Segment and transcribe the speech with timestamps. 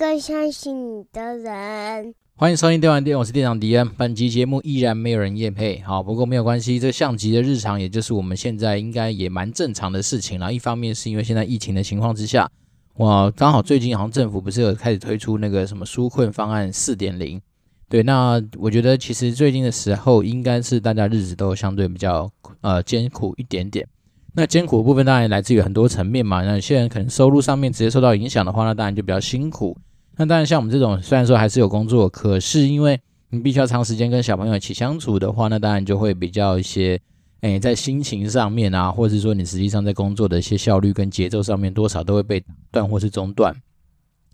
[0.00, 2.14] 更相信你的人。
[2.34, 3.86] 欢迎收听电玩店，我是店长迪恩。
[3.98, 10.50] 本集节目依然没有人业配，好，不过没有关系，这个像极的日常，也就是我们现在应该也蛮正常的事情了。
[10.50, 12.50] 一方面是因为现在疫情的情况之下，
[12.94, 17.38] 哇，刚好最近好像政府不是有开始推出那个什么纾困方案四点零，
[17.86, 22.32] 对，那我觉得其实最近的时候，应该是大家日子都相对比较
[22.62, 23.86] 呃艰苦一点点。
[24.32, 29.76] 那艰苦的部分当然来自于很多层面嘛，那有些人可能收入上面直接受到影响的话，那当然就比较辛苦。
[30.20, 37.00] 那当然，像我们这种虽然说还是有工作，可是因为你必须要长时间跟小朋友一起相处的话，那当然就会比较一些，
[37.40, 43.56] 诶，在心情上面啊，或者是说你实际上在工作的一些效率跟节奏上面，多少都会被打断或是中断。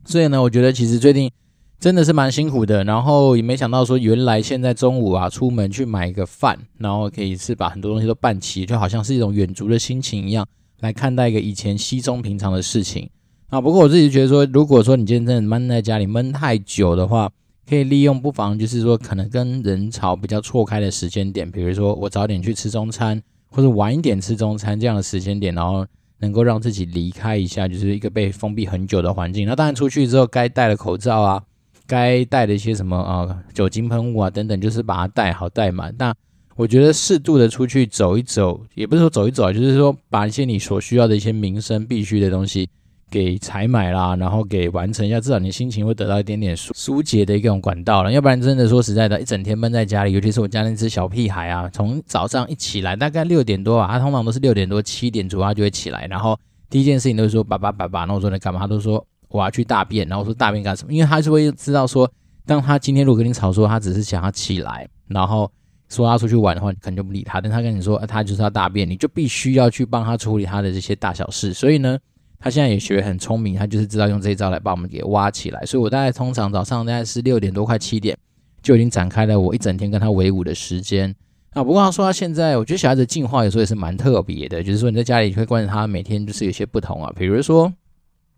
[0.04, 1.30] 所以呢，我觉得其实最近
[1.78, 2.82] 真的是蛮辛苦的。
[2.82, 10.44] 然后也没想到说，原来现在中午啊，出门去买一个饭，然后可以是把很多东西都办齐，就好像是一种远足的心情一样，
[10.80, 13.08] 来看待一个以前稀松平常的事情。
[13.48, 17.30] 啊，不过我自己觉得说，如果说你今天真的闷在家里闷太久的话，
[17.68, 25.86] 可以利用不妨就是说，可能跟人潮比较错开的时间点，比如说我早点去吃中餐，或者晚一点吃中餐这样的时间点，然后
[26.18, 29.46] 能够让自己离开一下，就是一个被封闭很久的环境。
[29.46, 31.40] 那当然出去之后，该戴的口罩啊，
[31.86, 35.94] 该带的一些什么啊，酒精喷雾啊等等，就是把它带好带满。
[35.96, 36.12] 那
[36.56, 42.68] 我觉得适度的出去走一走，也不是说走一走啊，就是说把一些你所需要的一些民生必须的东西。
[43.08, 48.10] 给采买啦，然后给完成一下，至少你的心情会得到一点点疏疏解的一种管道了。
[48.10, 56.36] 要不然真的说实在的，一整天闷在家里，尤其是我家那只小屁孩啊，从早上一起来，大概六点多啊，他通常都是六点多七点左右就会起来，然后
[56.68, 58.58] 第一件事情都是说爸爸爸爸，那我说你干嘛？
[58.58, 60.92] 他都说我要去大便，然后说大便干什么？
[60.92, 62.10] 因为他是会知道说，
[62.44, 65.48] 当他今天如果跟你吵说他只是想要起来，然后
[65.88, 67.40] 说他出去玩的话，你可能就不理他。
[67.40, 71.54] 但他跟你说他就是要大便，你就必须要去帮他处理他的这些大小事。
[71.54, 71.96] 所以呢。
[72.38, 75.64] 他现在也学很聪明，他就是知道用这一招来把我们给挖起来。
[75.64, 78.16] 所以我大概通常早上大概是六点多快七点
[78.62, 81.14] 就已经展开了我一整天跟他为伍的时间
[81.50, 81.64] 啊。
[81.64, 87.12] 不过他说他现在，我觉得小孩子进化有时候也是蛮特别的，就是说你在家里会观察他每天就是有些不同啊。
[87.16, 87.72] 比如说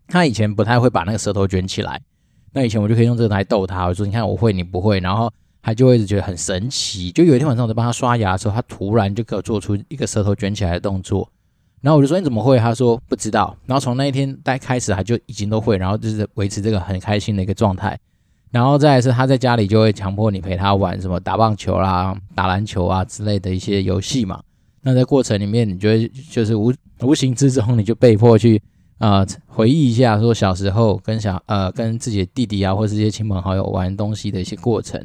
[0.07, 2.01] 他以前不太会把那个舌头卷起来，
[2.53, 5.31] 那以前我就可以用这个来逗他，我说你看我会你不会，然后
[5.61, 7.11] 他就会一直觉得很神奇。
[7.11, 11.29] 就有一天晚上我在帮他刷牙的时候，他突然就给我做出一个舌头卷起来的动作。
[11.81, 12.57] 然后我就说你怎么会？
[12.57, 13.55] 他说不知道。
[13.65, 17.97] 然后从那一天带开始，他就已经都会，然后就是维持这个很开心的一个状态。
[18.51, 24.41] 然后再来是他在家里就会强迫你陪他玩什么打棒球啦、打篮球啊之类的一些游戏嘛。
[24.81, 28.61] 那在过程里面，你就会就是无无形之中，你就被迫去
[28.97, 35.01] 啊、回忆一下说小时候跟小呃跟自己的弟弟啊或者一些亲朋好友玩东西的一些过程。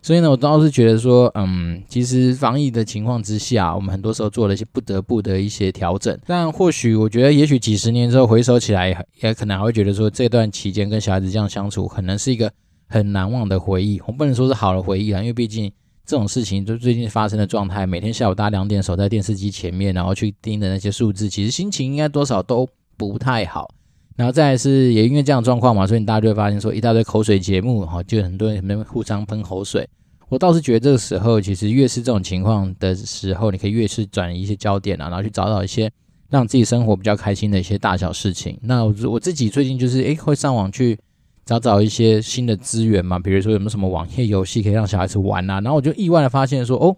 [0.00, 6.16] 所以呢，我倒是觉得说，嗯，其实防疫的情况之下，我们很多时候做了一些不得不的一些调整。
[6.24, 12.50] 但或许，我觉得，也许几十年之后回首起来，也可能还会觉得说，这段期间跟小孩子这样相处，可能是一个
[12.88, 14.00] 很难忘的回忆。
[14.06, 15.70] 我不能说是好的回忆啊，因为毕竟
[16.06, 22.66] 这种事情，就最近发生的状态，每天下午大概两点守在电视机前面，然后去盯着那些数字，其实心情应该多少都
[22.96, 23.68] 不太好。
[24.18, 29.88] 然后再是也因为这样状况嘛，所以大家就会发现说一大堆口水节目哈，就很多人会互相喷口水。
[30.28, 35.88] 我倒是觉得这个时候，其实越是这种情况的时候，你可以越是转移一些焦点啊，然后去找找一些
[36.30, 38.58] 让自己生活比较开心的一些大小事情。
[38.60, 40.98] 那我我自己最近就是诶会上网去
[41.44, 45.60] 找找一些新的资源嘛，比如说有没有什么网页游戏可以让小孩子玩啊？
[45.60, 46.96] 然后我就意外的发现说，哦，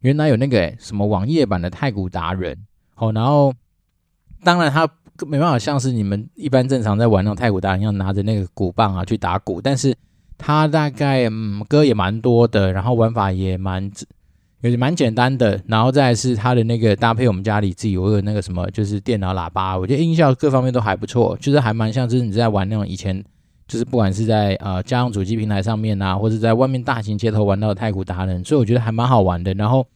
[0.00, 2.58] 原来有那个诶什么网页版的太古达人，
[2.94, 3.54] 好，然后
[4.44, 4.86] 当然他。
[5.26, 9.96] 没办法像是你们一般正常在玩那种太鼓达人一样拿着那个鼓棒啊去打鼓，但是
[10.36, 13.90] 它大概嗯歌也蛮多的，然后玩法也蛮
[14.62, 23.24] 也蛮简单的，然后再是它的那个搭配我们家里自己有个那个什么就是电脑喇叭，我觉得音效各方面都还不错，就是还蛮像就是你在玩那种以前
[23.66, 29.52] 就是不管是在呃家用主机平台上面啊，或者在外面大型街头玩到的太鼓达人，所以我觉得还蛮好玩的。
[29.54, 29.86] 然后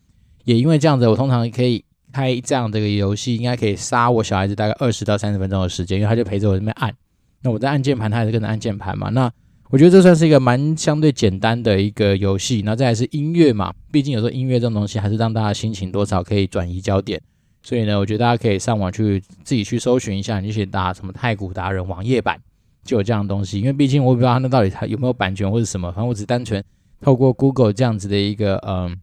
[0.44, 1.84] 也因为这样子，我通常可以。
[2.12, 6.94] 开这样的一个游戏，应该可以杀我小孩子大概二十到三十分钟的时间，因为他就陪着我这边按，
[7.43, 9.09] 那我在按键盘，他也是跟着按键盘嘛。
[9.09, 9.32] 那
[9.70, 12.61] 我觉得这算是一个蛮相对简单的一个游戏。
[12.61, 17.20] 然后再来是音乐嘛，毕竟有时候音乐这种东西还是让大家心情多少可以转移焦点。
[17.62, 22.38] 所以呢，我觉得大家可以上网去自己去搜寻一下，你去打什么太古达人网页版
[22.85, 23.59] 就有这样的东西。
[23.59, 26.62] 因为毕竟我不知道他那到底他有没有版权或者什么，反正我只单纯
[27.00, 28.97] 透过 Google 这样子的一个嗯。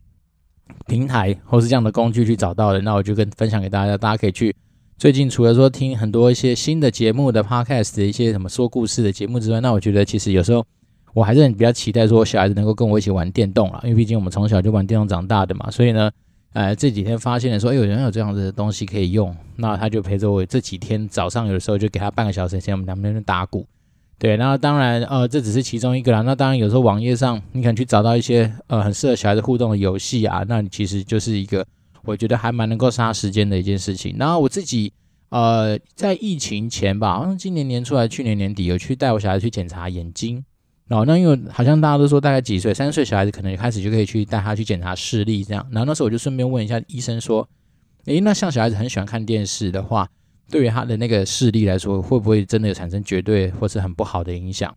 [0.88, 4.56] 平台或是这样的工具去找到的，那我就跟分享给大家，大家可以去。
[4.98, 10.66] 最近除了说听很多一些新的节目的 podcast 的一些什么说故事的节目之外，那我觉得其实有时候
[11.14, 16.12] 我还是很比较期待说小孩子能够跟我一起玩电动了，因为毕竟我们从小就玩电动长大的嘛，所以呢，
[16.52, 23.66] 呃这几天发现了说，哎，有人有这样子的东西可以用，那他就陪着我这几天早上有的时候就给他半个小时，先我们两边打鼓。
[24.20, 26.22] 对，那当然，呃，这只是其中一个啦。
[26.22, 31.66] 那当然，有时候网页上你可能去找到一些呃很适合小孩子互动的游戏啊，那你其实就是一个
[32.04, 34.18] 我觉得还蛮能够杀时间的一件事情。
[34.20, 34.92] 然后我自己
[35.30, 40.44] 呃在疫情前吧，好像今年年初还是去年年底有去带我小孩去检查眼睛。
[40.90, 45.66] 然后那因为好像大家都说大概几岁，三岁小孩子可能开始就可以去带他去检查视力这样。
[45.72, 47.48] 然后那时候我就顺便问一下医生说，
[48.04, 50.10] 诶，那像小孩子很喜欢看电视的话。
[50.50, 54.76] 对于他的那个视力来说，会不会真的有产生绝对或是很不好的影响？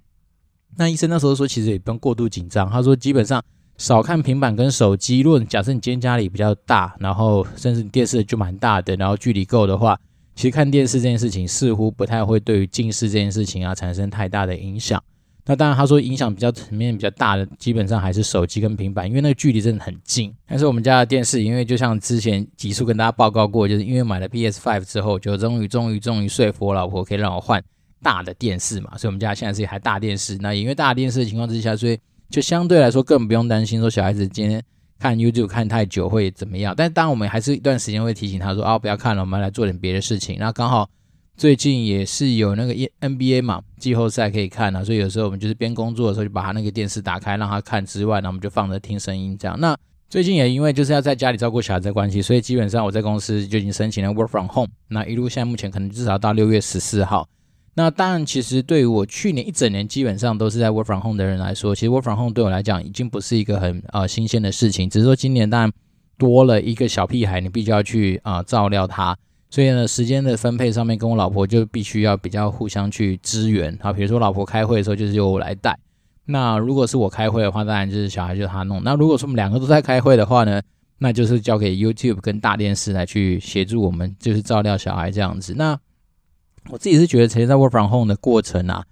[0.76, 2.70] 那医生那时候说，其实也不用过度紧张。
[2.70, 3.42] 他说，基本上
[3.76, 5.20] 少看平板跟手机。
[5.20, 9.98] 如果假设你今天家里比较大，然后甚至电视就蛮大的，然后距离够的话，
[10.34, 15.02] 其实看电视这件事情似乎不太会对于近视这件事情啊产生太大的影响。
[15.44, 20.32] 那当然，他说影响比较层面比较大的，基本上还是手机跟平板，因为那个距离真的很近。
[20.46, 27.60] 但是我们家的电视，因为就像之前几处跟大家报告过，就是因为买了 P S Five 之后，就终于终于终于说服我老婆可以让我换
[28.00, 30.38] 大的电视嘛，所以我们家现在是一台大电视。
[30.40, 31.98] 那因为大电视的情况之下，所以
[32.30, 34.62] 就相对来说更不用担心说小孩子今天
[35.00, 36.72] 看 YouTube 看太久会怎么样。
[36.76, 40.36] 但当然我们还是一段时间会提醒他说啊，不要看了，我们来做点别的事情。
[40.38, 40.88] 那刚好。
[41.36, 49.58] 最近也是有那个 NBA 嘛，季后赛可以看啊，所以有时候我们就是边工作的时候就把他那个电视打开让他看之外，呢我们就放着听声音这样。
[49.58, 49.76] 那
[50.08, 54.68] 最近也因为就是要在家里照顾小孩的关系，所以基本上我在公司就已经申请了 Work from Home。
[54.88, 57.26] 那一路现在目前可能至少到六月十四号。
[57.74, 65.72] 那当然，其实对于我去年一整年基本上都是在 Work from Home 的人来说，其实 Work from Home 对我来讲已经不是一个很呃新鲜的事情，只是说今年当然
[66.18, 69.16] 多了一个小屁孩，你必须要去啊、呃、照料他。
[69.52, 73.92] 所以呢，时间的分配上面，跟我老婆就必须要比较互相去支援啊。
[73.92, 75.78] 比如说，老婆开会的时候，就是由我来带。
[76.24, 78.82] 那如果是我开会的话，当然就是小孩就他弄。
[78.82, 80.62] 那如果说我们两个都在开会的话呢，
[80.96, 85.52] 那就是交给 YouTube 跟大电视来去协助我们，就是照料小孩这样子。
[85.54, 85.78] 那
[86.70, 88.82] 我自己是觉得，其实在 Work from Home 的过程啊，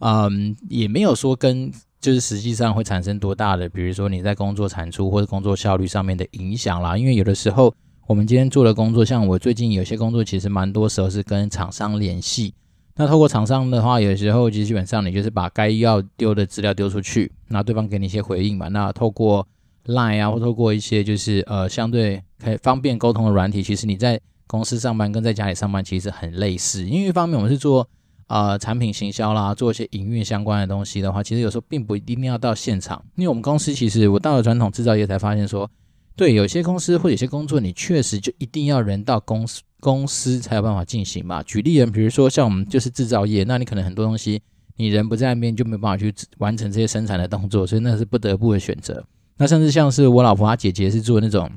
[0.00, 6.98] 嗯，也没有说跟就是实际上会产生多大的，比如说你在工作产出或者工作效率上面的影响啦。
[6.98, 7.74] 因为有的时候。
[8.10, 12.52] 我们今天做的工作，像我最近有些工作，其实蛮多时候是跟厂商联系。
[12.96, 18.66] 那透过厂商的话，有时候其实基本上你就是把该要丢的资料丢出去，那对方给你一些回应嘛。
[18.66, 19.46] 那透过
[19.86, 26.84] Line 啊，或透过一些就是呃相对可以方便沟通的软体，其实你在公司上班跟在家里上班其实很类似。
[26.84, 27.88] 因为一方面我们是做
[28.26, 33.00] 呃产品行销啦，做一些营运相关的东西的话，其实有时候并不一定要到现场。
[33.14, 35.70] 因为我们公司其实我到了传统制造业才发现说。
[36.20, 41.42] 对，有些公司或有些工作，你确实就一定要人到公司公司才有办法进行嘛。
[41.44, 44.42] 举例人，比如说像我们就是制造业，那你可能很多东西
[44.76, 49.02] 你人不在那边就没办法去完成这些生产的动作，所以那是不得不的选择。
[49.38, 51.50] 那甚至像是我老婆她姐姐是做那种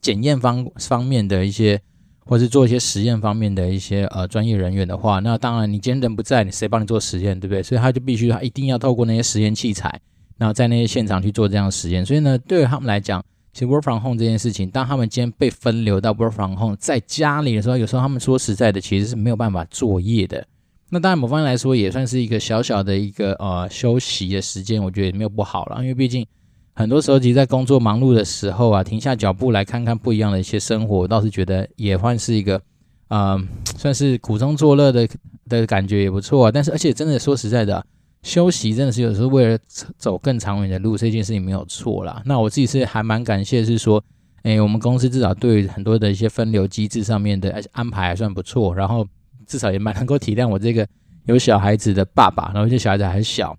[0.00, 1.80] 检验方方面的一些，
[2.24, 7.62] 或是做一些实验方面的一些呃专业人员的话，那当然你今天人不在，你谁帮你做实验，对不对？
[7.62, 10.00] 所以他就必须他一定要透过那些实验器材，
[10.38, 12.04] 然后在那些现场去做这样的实验。
[12.04, 13.24] 所以呢，对于他们来讲，
[13.56, 20.46] 其实 work from home 这件事情，当他们今天被分流到 work from home，在家里的时候，有时候他们说实在的，其实是没有办法作业的。
[20.90, 25.78] 那当然某方面来说，也算是一个小小的一个呃休息的时间，我觉得也没有不好了。
[25.80, 26.26] 因为毕竟
[26.74, 32.60] 很多时候，其实在工作忙碌的时候啊，停下脚步来看看不一样的一些生活，倒是觉得也算是一个
[33.08, 33.42] 呃，
[33.78, 35.08] 算是苦中作乐的
[35.48, 36.50] 的感觉也不错啊。
[36.52, 37.82] 但是而且真的说实在的。
[38.26, 39.56] 休息真的是有时候为了
[39.96, 42.20] 走更长远的路，这件事情没有错啦。
[42.24, 44.02] 那我自己是还蛮感谢，是说，
[44.42, 49.06] 诶，我们公司至少对很多的一些分流机制上面的安排还算不错，然后
[49.46, 50.84] 至少也蛮能够体谅我这个
[51.26, 53.56] 有小孩子的爸爸，然后这小孩子还小，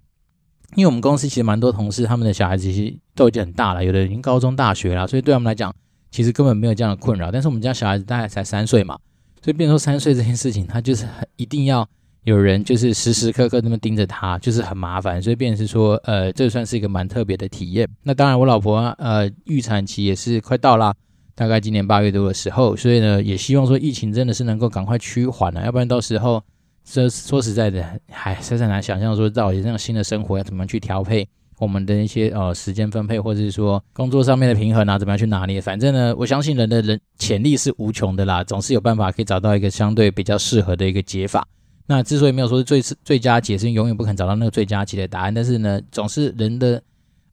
[0.76, 5.74] 因为我们公司其实蛮多同事，他们的小孩子其实都已经很大了，有的已经高中、大学了，所以对他们来讲，
[6.12, 7.32] 其实根本没有这样的困扰。
[7.32, 9.00] 但是我们家小孩子大概才三岁嘛，
[9.42, 11.88] 所以变成说三岁这件事情，他就是很一定要。
[12.28, 17.88] 有人就是时时刻刻那么盯着他，就是很麻烦，所以变成是说，呃，这算是一个蛮特别的体验。
[18.04, 20.94] 那当然，我老婆呃预产期也是快到了，
[21.36, 26.44] 大概今年八月多的时候，所以呢，也希望说疫情真的是能够赶快趋缓了，要不然到时候
[26.84, 31.26] 这说实在的，还实在难想象说到底这样新的生活要怎么去调配
[31.60, 35.62] 我们的一些呃时间分配，或者是说工作上面的平衡啊，怎么样去拿捏？
[35.62, 41.48] 反正呢，我相信人的人潜力是无穷的啦，总是有办法可以找到一个相对比较适合的一个解法。
[41.88, 45.34] 那之所以没有说是最最佳解，是永远不可能找到那个最佳解的答案。
[45.34, 46.82] 但是呢，总是人的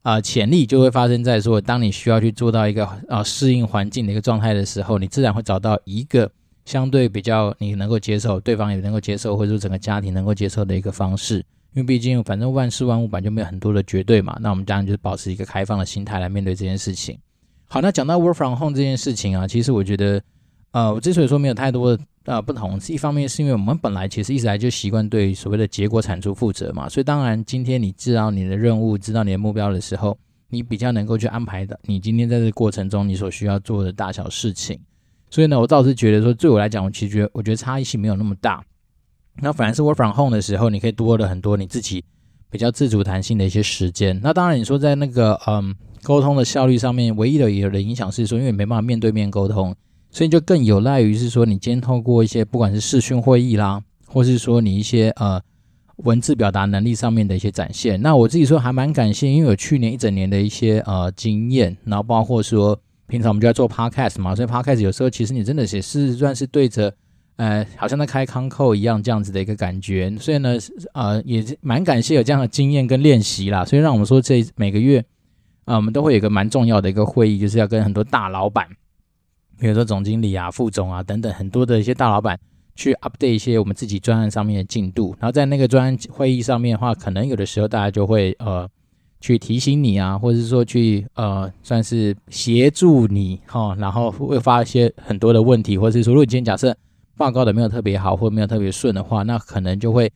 [0.02, 6.30] 啊潜力就会发生在说，当你需要去做到一个啊适应环境的一个状态的时候，你自然会找到一个
[6.64, 11.44] 相对比较你能够接受，对方也能够接受，或者说整个家庭能够接受的一个方式。
[11.72, 14.38] 因为毕竟反正万事万物本就没有很多的绝对嘛。
[14.40, 17.18] 那我们当然就是保持一个开放的心态来面对这件事情。
[17.66, 20.22] 好，那讲到 work from home 这件事情啊，其实我觉得，
[20.74, 34.76] 呃，我之所以说没有太多的呃不同，一方面是因为我们本来其实一直来就习惯对所谓的结果产出负责嘛，所以当然今天你知道你的任务，知道你的目标的时候，你比较能够去安排的，你今天在这个过程中你所需要做的大小事情。
[35.30, 38.60] 所以呢，我倒是觉得说，对我来讲，我其实觉得我觉得差异性没有那么大。
[39.40, 42.04] 那反而是 work from home 的时候，你可以多了很多你自己
[42.50, 44.18] 比较自主弹性的一些时间。
[44.20, 49.72] 那当然，你说在那个嗯沟通的效率上面，唯一的有的影响是说，因为没办法面对面沟通，
[50.14, 55.42] 所以就更有赖于是说，你今天透过一些不管是视讯会议啦，或是说你一些呃
[55.96, 58.00] 文字表达能力上面的一些展现。
[58.00, 62.78] 那我自己说还蛮感谢，因为有去年一整年的一些呃经验，然后包括说
[63.08, 66.94] 平常我们就在做 podcast 嘛，所以 podcast 有时候其实你真的也是算是对着。
[67.36, 70.08] 呃，好像在开康扣一样，这样子的一个感觉。
[70.20, 70.56] 所以呢，
[70.92, 73.64] 呃，也蛮感谢有这样的经验跟练习啦。
[73.64, 75.04] 所以让我们说，这每个月
[75.64, 78.68] 啊、我们都会有一个蛮重要的一个会议，就是要跟很多大老板，
[79.58, 82.38] 比如说总经理啊、副总啊等等很多的一些大老板
[82.74, 85.14] 去 update 一些我们自己专案上面的进度。
[85.18, 88.68] 然后在那个专案会议上面的话，可能有的时候大家就会呃
[89.20, 96.76] 去提醒你啊，或者是说去呃算是协助你哈、哦，然后会发一些很多的问题，或者是说，如果你今天假设。
[97.16, 100.10] 报告的没有特别好，或没有特别顺的话，那可能就会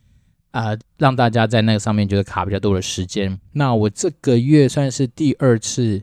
[0.51, 3.39] 啊、让大家在那个上面觉得卡比较多的时间。
[3.53, 6.03] 那我这个月算是第二次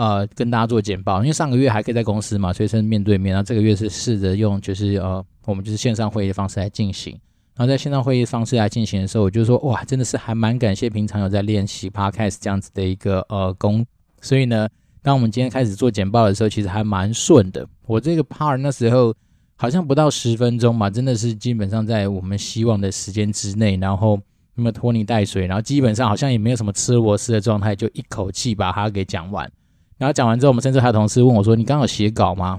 [0.00, 3.34] 呃跟大家做简报，因为上个月还可以在公司嘛，所以是面对面。
[3.34, 7.12] 然后这个月是试着用就是呃我们就是线上会议的方式来进行。
[7.54, 13.84] 然后在线上会议方式来进行的时候，我就说哇，真的是还蛮感谢平常有在练习 Podcast 这样子的一个呃功。
[14.20, 14.68] 所以呢，
[15.02, 17.66] 当我们今天开始做简报的时候，其实还蛮顺的。
[17.86, 19.14] 我这个 part 那时候。
[19.62, 24.18] 好像不到十分钟嘛，真的是基本上在我们希望的时间之内，然后
[24.54, 29.52] 没有拖泥带水，然后基本上好像也没有什么吃螺丝的状态，就一口气把它给讲完。
[30.00, 32.58] 然后讲完之后，我们甚至还有同事问我说：“你刚刚有写稿吗？”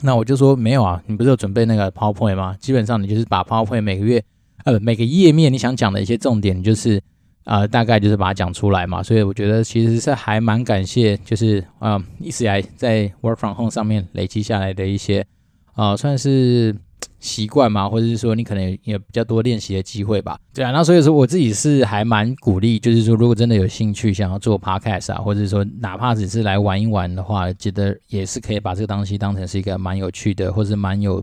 [0.00, 2.56] 那我就说：“没有啊，你不是有准备那个 PowerPoint 吗？
[2.58, 4.24] 基本上你就是把 PowerPoint 每个月
[4.64, 6.98] 呃每个页面你想讲的一些重点，就是
[7.44, 9.02] 呃大概就是把它讲出来嘛。
[9.02, 15.26] 所以我觉得其实是还蛮感谢，就是啊、一直以来在 Work from Home 上面累积下来的一些。
[15.74, 16.74] 啊、呃，算是
[17.18, 20.38] 习惯嘛，或者是说你可能有，比较多练习的机会吧。
[20.54, 31.22] 对啊，那所以说我自己是还蛮鼓励，就是说如果真的有兴趣想要做 podcast 啊，或者是说哪怕只是来玩一玩的话，觉得也是可以把这个东西当成是一个蛮有趣的，或者是蛮有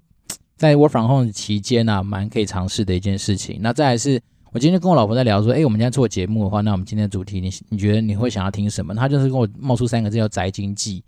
[0.57, 3.59] 在 work from home 期间啊，蛮可以尝试的一件事情。
[3.61, 8.93] 那再来是我今天跟我老婆在聊说，哎，我们今天做节目的话，那我们今天主题你你觉得你会想要听什么？
[8.93, 11.03] 他就是跟我冒出三个字叫宅经济。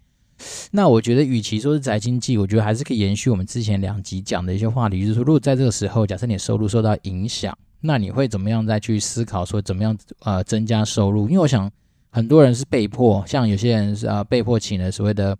[0.72, 11.30] 那我觉得，与其说是宅经济，我觉得还是可以延续我们之前两集讲的一些话题，就是说，如果在这个时候，假设你收入受到影响，那你会怎么样再去思考说怎么样呃增加收入？
[11.30, 11.72] 因为我想
[12.10, 15.38] 很多人是被迫，像有些人是呃被迫请了所谓的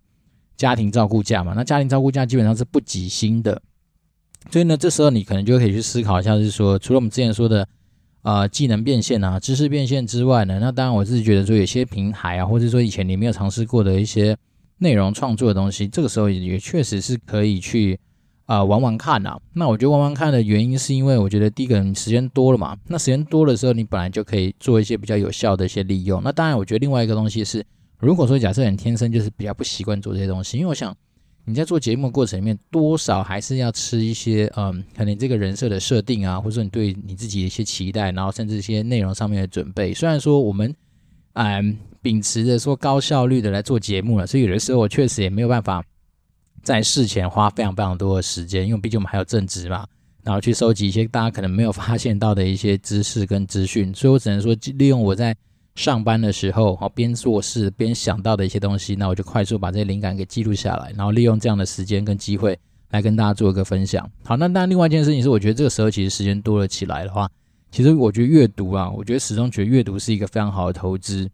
[0.56, 3.60] 家庭照顾假嘛，那家庭照顾假基本上是不给薪的，
[4.50, 7.68] 所以呢，这时候你可能就可以去思考一下，是说除了我们之前说的
[8.22, 14.34] 呃技能变现啊、知识变现之外呢，那当然我自己觉得说有些平台啊，或者说以前你没有尝试过的一些。
[14.78, 17.98] 内容创作的东西，这个时候也确实是可以去
[18.44, 19.40] 啊、玩玩看呐、啊。
[19.54, 22.76] 那我觉得玩玩看的原因，是因为我觉得第一个你时间多了嘛。
[22.86, 26.22] 那时间多的时候，你本来就可以做一些比较有效的一些利用。
[26.22, 27.64] 那当然，我觉得另外一个东西是，
[27.98, 30.94] 如果说假设你天生就是比较不习惯做这些东西，因为我想
[31.44, 39.94] 你在做节目的过程里面，多少还是要吃一些嗯，可能这个人设的设定啊，或者说你对你自己的一些期待，然后甚至一些内容上面的准备。
[39.94, 40.74] 虽然说我们
[41.36, 41.78] 嗯。
[42.02, 45.82] 秉持着说高效率的来做节目了，所以有的时候我确实也没有办法
[46.62, 49.84] 在事前花非常非常多的时间，因为毕竟我们还有正职嘛，
[50.22, 55.34] 然后去收集一些大家可能没有发现到的一些知识跟资讯，所以我只能说利用我在
[55.74, 62.56] 上班的时候，哦，边做事边想到的一些东西，那我就快速把这些灵感给记录下来，然后利用这样的时间跟机会
[62.90, 64.08] 来跟大家做一个分享。
[64.22, 67.28] 好，那当然另外一件事情是，我觉得这个时候其实时间多了起来的话，
[67.76, 71.28] 其实我觉得阅读啊，我觉得始终觉得阅读是一个非常好的投资。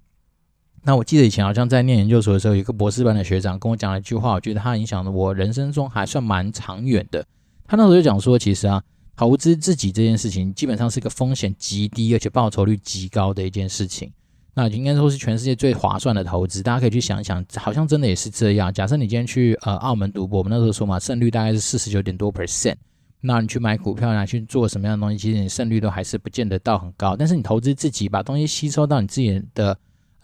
[0.83, 7.25] 那我记得以前好像在念研究所的时候，有个博士班的学长跟我讲了一句话，我觉得他影响了我人生中还算蛮长远的。
[7.65, 8.83] 他那时候就讲说，其实啊，
[9.15, 14.11] 投资自己这件事情基本上是一个风险极低而且报酬率极高的一件事情。
[14.55, 16.61] 那应该说是全世界最划算的投资。
[16.61, 18.75] 大家可以去想想，好像真的也是这样。
[18.75, 22.75] 假设你今天去呃澳门赌博，我们那时候说嘛，胜率大概是四十九点多 percent。
[23.23, 27.17] 那你去买股票拿去做什么样的东西，其实你胜率都还是不见得到很高。
[27.17, 29.77] 但是你投资自己，把东西吸收到你自己的。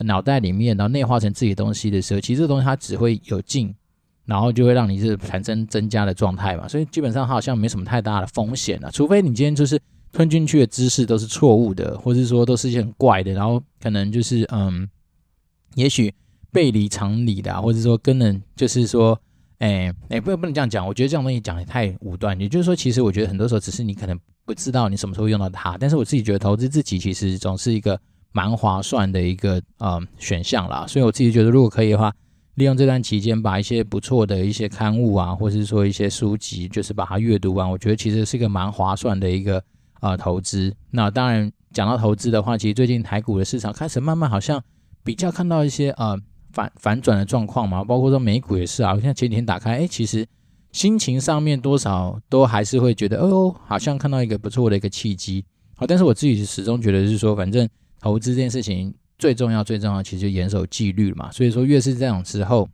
[0.03, 3.75] 脑袋里面，然后内化成自己的东西的时候，其实这东西它只会有进，
[4.27, 6.69] 然后就会让你是产生增加的状态嘛。
[6.69, 9.77] 所以基本上它好像没什么太大的风险了，除非你今天就是
[10.13, 14.89] 吞进去的知识都是错误的，或者是说都是一些很怪的，然后可能就是嗯，
[15.75, 16.15] 也许
[16.53, 19.21] 背离常理的、啊，或者说根本就是说，
[19.59, 20.87] 哎哎，不不能这样讲。
[20.87, 22.39] 我觉得这种东西讲的太武断。
[22.41, 25.77] 也就是说，其实我觉得很多时候只是你可能不知道你什么时候用到它。
[25.79, 27.99] 但是我自己觉得投资自己其实总是一个
[28.31, 30.87] 蛮划算的一个呃选项啦。
[30.87, 32.13] 所以我自己觉得，如果可以的话，
[32.55, 39.61] 利用这段期间把一些不错的一些刊物啊，或是说一些书籍，就是把它阅读完，我觉得其实是一个蛮划算的一个
[40.01, 40.73] 呃投资。
[40.93, 44.63] 那当然讲到投资的话，其实最近台股的市场开始慢慢好像
[45.03, 46.17] 比较看到一些呃。
[46.53, 48.93] 反反转的状况嘛，包括说美股也是啊。
[48.93, 50.27] 我现在前几天打开，哎，其实
[50.73, 55.45] 心情上面多少都还是会觉得，哦，好像看到一个不错的一个契机。
[55.77, 57.69] 好，但是我自己始终觉得是说，反正
[58.01, 61.31] 投资这件事情最重要、最重要，其实就严守纪律嘛。
[61.31, 62.69] 所以说，越是这种时候，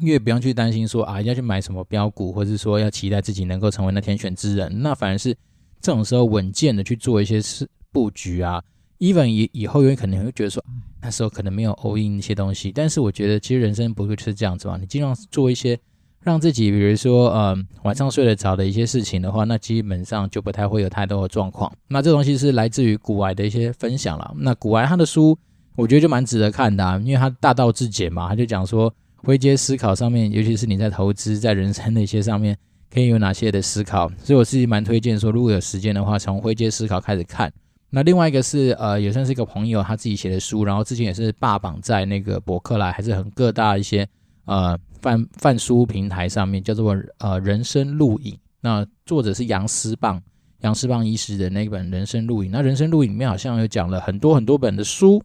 [0.00, 4.82] 越不用去担心说啊，要去买什么标股，或者是说要期待自己能够成为那天选之人。
[4.82, 5.34] 那反而是
[5.80, 8.62] 这种时候稳健的去做一些事布局啊。
[9.00, 10.64] Even 以以后有可能会觉得说，
[11.02, 14.76] 那时候可能没有 all in 一些东西，但是我觉得其实人生不会是这样子嘛。
[14.78, 15.78] 你尽量做一些
[16.22, 21.72] 让自己，比如说，嗯、呃，晚上睡得着的一些事情的话，那基本上就不太会有太多的状况。
[21.88, 24.34] 那这东西是来自于古癌的一些分享了。
[24.36, 25.36] 那古癌他的书，
[25.76, 32.54] 我觉得就蛮值得看的啊，因为他大道至简嘛，他就讲说灰阶思考上面，尤其是你在投资在人生的一些上面，
[32.92, 34.10] 可以有哪些的思考。
[34.22, 37.50] 所以我自己蛮推荐说，如果有时间的话，从灰阶思考开始看。
[37.92, 44.06] 那另外一个是呃，也算是一个朋友他自己写的书，然后之前也是霸榜在那个博客来，还是很各大一些
[44.44, 48.38] 呃贩贩书平台上面，叫做呃人生录影。
[48.60, 50.22] 那作者是杨思棒，
[50.60, 52.50] 杨思棒医师的那本人生录影。
[52.52, 55.20] 那人生录影里面好像有讲了很多很多本的书，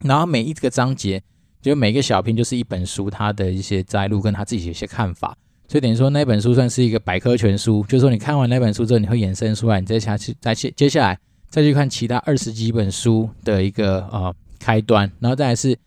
[0.00, 1.20] 然后每一个章节
[1.60, 5.36] 就每个小篇就是一本书，他的一些摘录跟他自己的一些看法。
[5.66, 11.18] 所以等于说那本书算是一个百科全书，就是说你看完那本书之后，你会衍生出来，你再下去再接接下来。
[11.52, 15.78] 再去看其他二十几本书的一个呃开端，然后再来是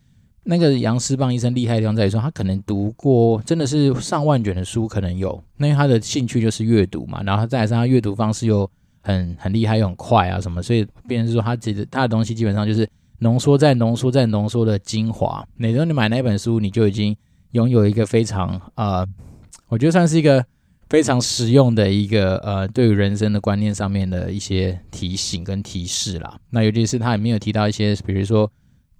[0.44, 15.44] 那个杨思棒医生厉害的地方在于说，他可能读过真的是上万卷的书，可能有，那因为他的兴趣就是阅读嘛，然后再来是他阅读方式又很很厉害又很快啊什么，所以变成说他其实他的东西基本上就是浓缩在浓缩在浓缩的精华。
[15.56, 17.16] 每当你买那本书，你就已经
[17.50, 19.04] 拥有一个非常呃，
[19.66, 20.46] 我觉得算是一个。
[20.88, 26.38] 非常实用的一个呃，对于人生的观念上面的一些提醒跟提示啦。
[26.50, 28.48] 那尤其是他也没有提到一些，比如说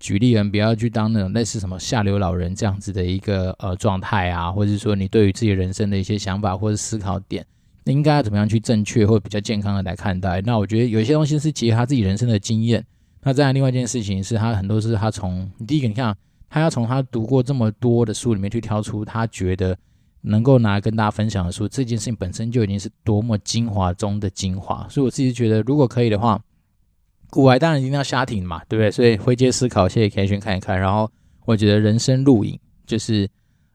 [0.00, 7.46] 举例人不要去当那种类似什么下流老人这样子的一个呃状态啊，或者是说你对于自己人生的一些想法或者思考点，
[7.84, 10.40] 应该要怎么样去正确或比较健康的来看待。
[10.40, 12.84] 那我觉得有一些东西是结合他自己人生的经验。
[13.22, 16.16] 那再来另外一件事情是他很多是他从第一个你看
[16.50, 19.78] 他要从他读过这么多的书里面去挑出他觉得。
[20.28, 26.42] 能够拿来跟大家分享的书，这件事情本身就已经是多么精华中的精华，所以我自己觉得，如果可以的话，
[27.30, 28.90] 古玩当然一定要瞎挺嘛，对不对？
[28.90, 30.78] 所以灰阶思考，谢谢可以去看一看。
[30.78, 31.08] 然后
[31.44, 33.28] 我觉得人生录影，就是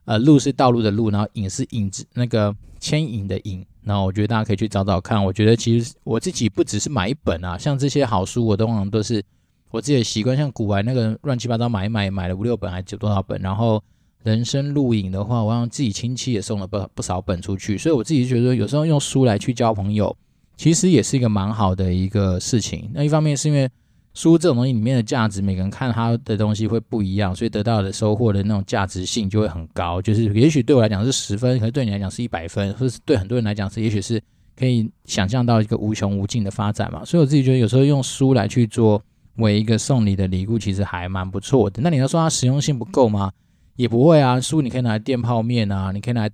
[0.04, 3.64] 呃，路是道路的路，然后影是影子，那个牵引的引。
[3.82, 5.24] 然后我觉得大家可以去找找看。
[5.24, 9.24] 我觉得其实我自己不只是买一本啊，像这些好书，我通常都是
[9.70, 13.82] 我自己的习惯，像古玩那个乱七八糟买一买，买了五六本还是多少本，然后。
[14.24, 20.16] 人生录影的话，我让自己亲戚也送了不不少本出去，所以我自己觉得有时候用书来去交朋友，
[20.56, 22.90] 其实也是一个蛮好的一个事情。
[22.94, 23.68] 那一方面是因为
[24.14, 30.00] 书这种东西里面的价值，每个人看他的东西会不一样，所以得到的收获的那种价值性就会很高。
[30.00, 34.22] 就是也许对我来讲是十分，可是对你来讲是一百分，或是对很多人来讲是，也许是
[34.54, 37.04] 可以想象到一个无穷无尽的发展嘛。
[37.04, 39.02] 所以我自己觉得有时候用书来去做
[39.36, 41.80] 为一个送礼的礼物，其实还蛮不错的。
[41.82, 43.32] 那你要说它实用性不够吗？
[43.76, 46.30] 也不会啊，书你可以拿来垫泡面啊，你可以拿来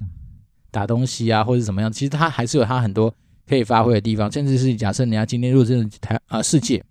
[0.71, 3.15] 打东西啊，或者怎么样，其实它还是有它很多
[3.47, 4.31] 可以发挥的地方。
[4.31, 6.85] 甚至是假设你要今天入这种台啊世界，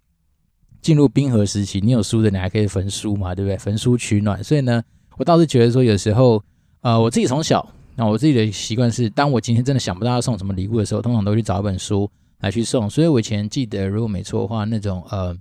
[0.82, 3.58] 进入冰河时期，你有书的，你还可以焚书嘛，对不对？
[3.58, 4.44] 焚书取暖。
[4.44, 4.82] 所以呢，
[5.18, 6.42] 我倒是觉得说，有时候
[6.82, 12.90] 呃，我自己从小，那我自己的习惯是，当我今天真的想不到要送什么礼物的时候，通常都去找一本书来去送。
[12.90, 15.38] 所以我以前记得，如果没错的话，那种呃。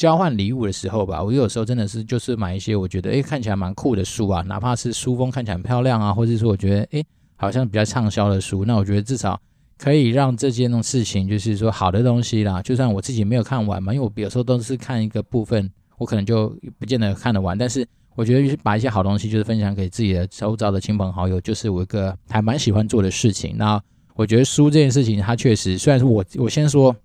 [0.00, 7.04] 交换礼物的时候吧，我有时候真的是就是买一些我觉得诶看起来蛮酷的书啊，哪怕是书封看起来很漂亮啊，或者说我觉得诶
[7.36, 9.38] 好像比较畅销的书，那我觉得至少
[9.76, 17.86] 可以让这件事情就是说好的东西啦，就算我自己没有看完嘛，因为我有时候都是看一个部分，我可能就不见得看得完，但是
[18.16, 23.54] 我觉得把一些好东西就是分享给自己的周遭的亲朋好友，就是我一个还蛮喜欢做的事情。
[23.58, 23.78] 那
[24.14, 26.96] 我觉得书这件事情，它确实虽然是我我先说，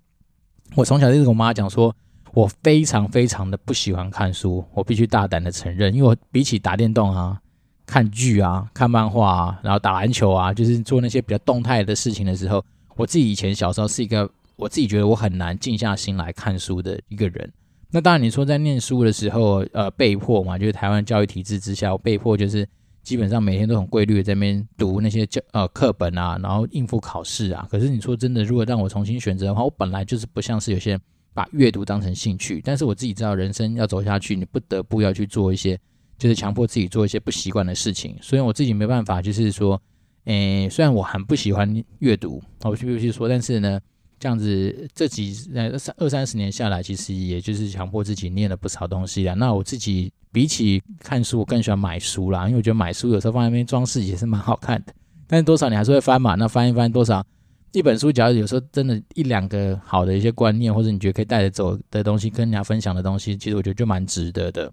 [0.74, 1.94] 我从小就跟我妈讲说。
[2.36, 7.40] 我非常非常的不喜欢看书，我必须大胆的承认，因为我比起打电动啊、
[7.86, 12.62] 看剧啊、看漫画啊，然后打篮球啊，就是做那些比较动态的事情的时候，
[12.94, 17.50] 我自己以前小时候是一个我自己觉得我很难静下心来看书的一个人。
[17.90, 22.68] 那当然你说在念书的时候，呃，被迫嘛，就是台湾教育体制之下，我被迫就是
[23.02, 27.66] 基本上每天都很规律的在那边读那些教呃课本啊，然后应付考试啊。
[27.70, 31.00] 可是你说真的，如果让我重新选择的话，我本来就是不像是有些人
[31.36, 35.78] 把阅读当成兴趣，但是我自己知道人生要走下去，你不得不要去做一些。
[36.18, 39.78] 就是强迫自己做一些不习惯的事情，所以我自己没办法，就是说，
[40.24, 43.78] 诶、虽然我很不喜欢阅读，我必须说，但是呢，
[44.18, 49.34] 这样子这几呃三二三十年下来，其实也就是强迫自己念了不少东西啦。
[49.34, 54.94] 那我自己比起看书，我更喜欢买书啦，因为我觉得买书有时候放在那边装饰也是蛮好看的。
[55.26, 56.34] 但是多少你还是会翻嘛？
[56.36, 57.22] 那翻一翻多少
[57.76, 64.72] 一本书，假如有时候真的一两个好的一些观念，或者你觉得可以带着走的东西，跟人家分享的东西，其实我觉得就蛮值得的。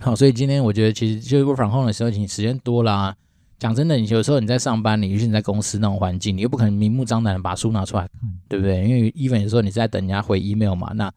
[0.00, 3.16] 好，所以今天我觉得其实就是 work from home 的时候，你时间多啦、啊。
[3.60, 8.84] 讲真的，你有时候你在上班，你尤其你在公司那种环境，你又不可能明目张胆的把书拿出来看，对不对？
[8.84, 11.08] 因为 even 有时候你是在等人家回 email 嘛，那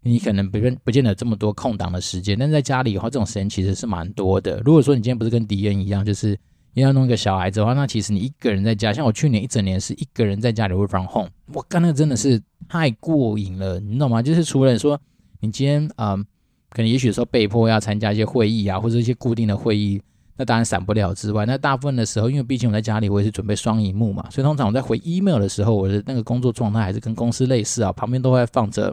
[0.00, 2.38] 你可能不不见得这么多空档的时间。
[2.38, 4.62] 但是在家里的话，这种时间其实是蛮多的。
[4.64, 6.36] 如果说你今天不是跟迪恩一样，就是
[6.82, 14.22] 要弄一个小孩子的话，那其实你一个人在家，像我去年一整年是一个人在家里 work from home，我干那个真的是太过瘾了，你懂吗？
[14.22, 15.00] 就是除了说
[15.40, 16.24] 你今天嗯。
[16.70, 20.02] 可能也许说被迫要参加一些会议啊，或者一些固定的会议，
[20.36, 28.92] 那当然闪不了之外，那大部分的时候，因为毕竟我在家里，我也是准备双萤幕嘛，所以通常我在回 email 的时候，我的那个工作状态还是跟公司类似啊，旁边都会放着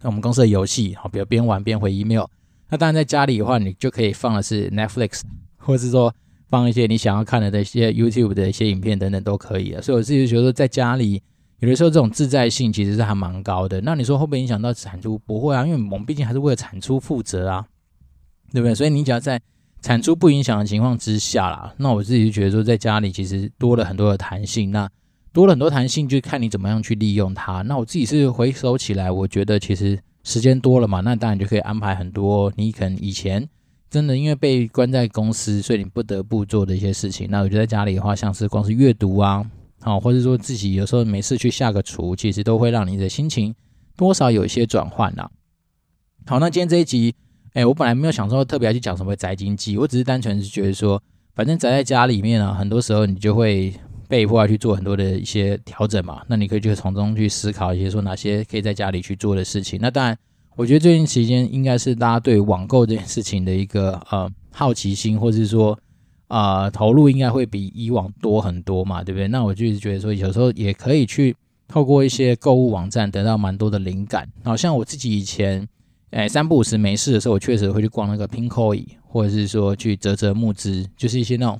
[0.00, 2.24] 那我们公司的游戏，好，比如边玩边回 email。
[2.68, 5.20] 那当然在家里的话，你就可以放的是 Netflix，
[5.56, 6.12] 或者是说
[6.48, 9.80] 放一些你想要看的那些 YouTube 的一些影片等等都可以啊。
[9.80, 11.22] 所以我自己觉得在家里。
[11.60, 13.80] 有的时候这种自在性其实是还蛮高的。
[13.80, 15.18] 那你说会不会影响到产出？
[15.26, 17.66] 不会啊，因为我们毕竟还是为了产出负责啊，
[18.52, 18.72] 对不对？
[18.72, 19.40] 所以你只要在
[19.82, 24.70] 产出不影响的情况之下啦，那我自己就觉得说，在家里其实多了很多的弹性。
[24.70, 24.88] 那
[25.32, 27.62] 多了很多弹性，就看你怎么样去利用它。
[27.62, 33.44] 那我自己是回收起来，我觉得其实时间多了嘛，那当然就可以安排很多你可能以前
[33.90, 37.26] 真的因为被关在公司，所以你不得不做的一些事情。
[37.30, 39.44] 那我觉得在家里的话，像是光是阅读啊。
[39.80, 43.54] 好，或者说自己有时候没事去下个厨，其实都会让你的心情
[43.96, 45.30] 多少有一些转换呐。
[46.26, 47.14] 好，那今天这一集，
[47.54, 51.00] 哎，我本来没有想说特别要去讲什么宅经济，我只是单纯是觉得说，
[51.34, 53.72] 反正宅在家里面啊，很多时候你就会
[54.08, 56.22] 被迫要去做很多的一些调整嘛。
[56.26, 59.78] 那你可以就从中去思考一些说哪些可以在家里去做的事情。
[59.80, 60.18] 那当然，
[60.58, 65.78] 我觉得最近期间应该是大家对网购这件事情的一个呃好奇心，或者是说。
[66.26, 69.26] 啊、投入应该会比以往多很多嘛，对不对？
[69.28, 71.34] 那我就是觉得说，有时候也可以去
[71.66, 74.28] 透过一些购物网站得到蛮多的灵感。
[74.44, 75.66] 好像我自己以前，
[76.10, 81.58] 哎，三不五时没事的时候，我确实会去逛那个 Pinkoi，或者是说去折折木资，就是一些那种，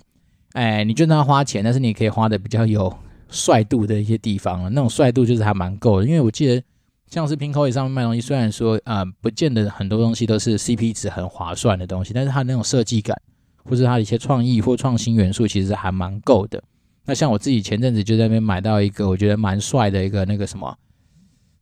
[0.52, 2.94] 哎，你就让他花钱，但是你可以花的比较有
[3.30, 4.68] 帅度的一些地方了。
[4.68, 6.62] 那种帅度就是还蛮够的，因为我记得
[7.10, 13.20] 像是 Pinkoi 上面卖东西，虽然说啊、不见得很多东西都是 CP 值很划算的东西，但是它那种设计感。
[13.64, 16.62] 或是它的一些创意或创新元素，其实还蛮够的。
[17.04, 20.74] 那像我自己前阵子就在那边买到一个我觉得蛮帅的一个那个什么，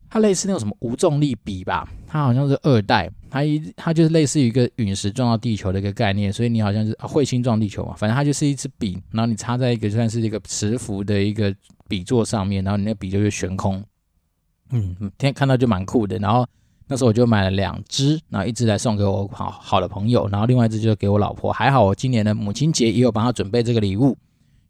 [0.09, 11.53] 它类似那种什么无重力笔吧，它好像是二代，它一它就是类似于一个陨石撞到地球的一个概念，所以你好像是彗星撞地球嘛，反正它就是一支笔，然后你插在一个算是一个磁浮的一个
[11.89, 13.83] 笔座上面，然后你那笔就会悬空，
[14.71, 16.45] 嗯，天看到就蛮酷的，然后。
[16.89, 21.51] 那时候我就买了两只，然后一只来送给我好好的朋友，然后另外一只就给我老婆。
[21.51, 24.17] 还好我今年的母亲节也有帮她准备这个礼物，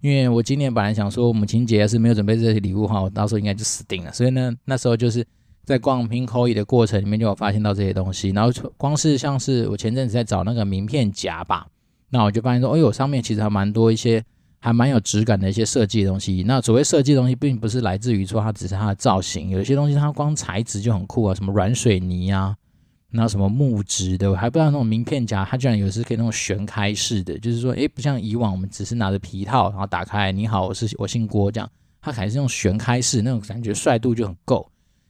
[0.02, 4.12] 因为我今年本来想说母亲节是没有准备这些礼物哈，我到时候应该就死定了。
[4.12, 5.24] 所以呢，那时候就是
[5.64, 11.68] 在逛 Pinko 的过程里面就有发现到这些东西，然后光是像是我前阵子在找那个名片夹吧，
[12.10, 14.26] 那我就发现说，哎呦，上面其实还蛮多一些。
[14.60, 16.44] 还蛮有质感的一些设计的东西。
[16.48, 22.56] 那所谓设计的东西，并不是来自于说它只是它的造型，有些东西它光材质就很酷啊，什么软水泥啊，
[23.12, 31.70] 然后什么木质的，我还不知道那种名片夹，它居然有时可以那种旋开式的，就是说，诶，不像以往我们只是拿着皮套，然后打开，你好，我是我姓郭这样，
[32.02, 34.70] 它还是用旋开式，那种感觉帅度就很够。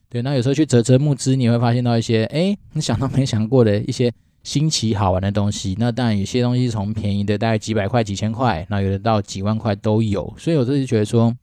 [0.09, 4.13] 对，那有时候去啧啧募资，你会发现到一些，诶，你想都没想过的一些。
[4.47, 10.33] 新奇好玩的东西，那当然有些东西从便宜的大概几百块、几千块，那有的到几万块都有。
[10.37, 11.35] 所以我就是觉得说，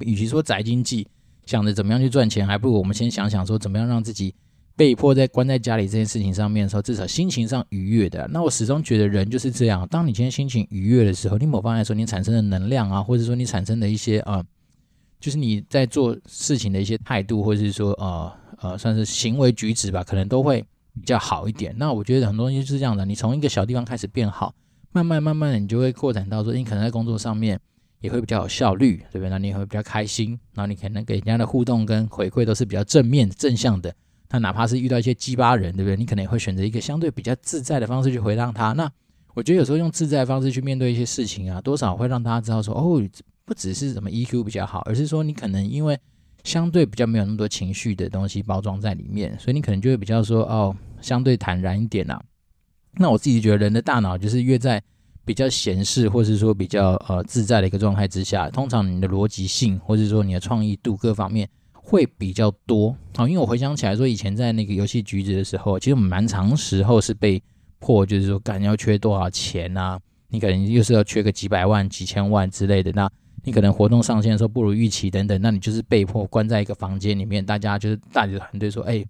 [0.00, 1.06] 与其说宅经济
[1.44, 4.34] 想着怎么样去赚钱，还不如我们先想想说怎么样让自己
[4.74, 8.28] 被迫在关在家里这件事情上面的时候，至少心情上愉悦的。
[8.32, 14.44] 那我始终觉得人就是这样，当你今天心情愉悦的时候，你某方面来说，你产生的能量啊，或者说你产生的一些啊、呃，
[15.20, 20.64] 就是你在做事情的一些态度，或者是说呃呃，算是行为举止吧，可能都会。
[21.00, 24.54] 比较好一点，那我觉得很多东西是这样的，你从一个小地方开始变好，
[24.92, 27.60] 慢慢慢慢的你就会扩展到说，你可能在工作上面
[28.00, 29.28] 也会比较有效率，对不对？
[29.30, 33.94] 那你也会比较开心，然后你可能给人家的互动跟回馈都是比较正面正向的，
[34.30, 35.96] 那哪怕是遇到一些鸡巴人，对不对？
[35.96, 38.72] 你可能也会选择一个相对比较自在的方式去回答他。
[38.72, 38.90] 那
[39.34, 43.02] 我觉得有时候用自在的方式去面对一些事情啊，多少会让大家知道说，哦，
[43.44, 45.98] 不只是什么 EQ 比较好，而是说你可能因为
[46.46, 52.22] 相对比较没有那么多情绪的东西包装在里面，所以你可能就会比较说，哦，相对坦然一点啊。
[52.92, 54.80] 那我自己觉得人的大脑就是越在
[55.24, 62.96] 比较闲适，或是说比较呃自在的一个状态之下，通常你的逻辑性，或者说你的创意度各方面会比较多。
[63.16, 67.42] 好，因为我回想起来说，以前在那个游戏局子的时候，其实我们蛮长时候是被
[67.80, 69.98] 迫，就是说，干要缺多少钱啊？
[70.28, 72.92] 你可能又是要缺个几百万、几千万之类的。
[72.92, 73.10] 那
[73.46, 79.02] 你可能活动上线的时候不如预期等等，那你就是被迫关在一个房间里面，大家就是大的团队说，哎。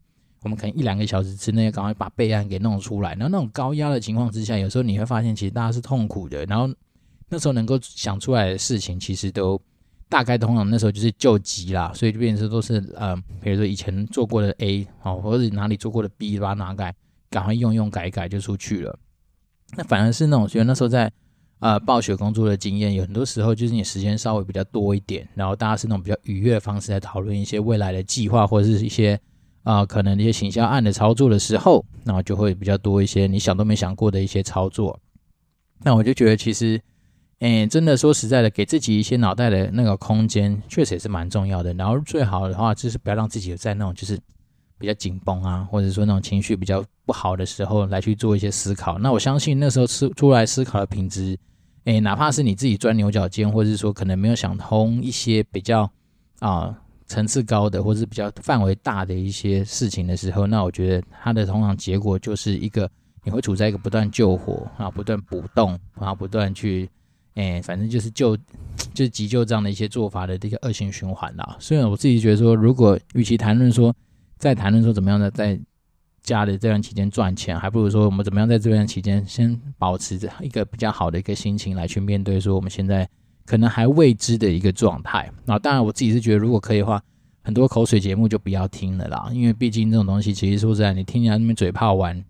[0.43, 6.45] 我们可能一两个小时之内赶快把备案给弄出来，然后那种高压的情况之下，有时候你会发现其实大家是痛苦的。
[6.45, 6.73] 然后
[7.29, 9.61] 那时候能够想出来的事情，其实都
[10.09, 16.95] 大概通常那时候就是救急啦，所以就变成都是呃，比如说以前做过的 A 哦，或者哪里做过的 B，把它拿改，
[17.29, 18.97] 赶快用用改改就出去了。
[19.77, 21.11] 那反而是那种觉得那时候在
[21.61, 29.21] 呃暴雪工作的经验，有很多时候就是你时间稍微比较多一点，然后大家是那种比较愉悦的方式来讨论一些未来的计划或者是一些。
[29.63, 34.97] 啊、可能一些行销案的操作的时候，那就会比较多一些你想都没想过的一些操作。
[35.83, 36.81] 那我就觉得其实，
[37.41, 41.75] 诶，真的说实在的，给自己一些脑袋的那个空间，确实也是蛮重要的。
[41.75, 44.17] 然后最好的话，就是不要让自己在那种就是
[44.79, 48.99] 比较紧绷啊，或者说那种情绪比较不好的时候来去做一些思考。
[48.99, 51.39] 那我相信那时候出出来思考的品质，
[51.85, 55.91] 诶，哪怕是你自己钻牛角尖，或者是说可能没有想通一些比较
[56.41, 56.77] 啊。
[57.09, 62.91] 层次高的，或者是比较范围大的一些事情的时候，那我觉得它的通常结果就是一个
[63.23, 66.91] 你会处在一个不断救火啊，不断补洞，然后不断去，
[67.35, 68.37] 哎，反正就是救，
[68.93, 71.57] 就是急救这样的一些做法的这个恶性循环啦。
[71.61, 73.95] 虽然我自己觉得说，如果与其谈论说
[74.39, 75.59] 在谈论说怎么样的在
[76.23, 83.09] 家的这段期间赚钱，还不如说我们怎么样在这段期间先保持着一个比较好的一个心情来去面对说我们现在。
[83.49, 87.01] 可能还未知的一个状态，那当然我自己是觉得，如果可以的话，
[87.45, 92.25] 很多口水节目就不要听了啦，因为毕竟这种东西，其实说实在，你听起来那边嘴炮完，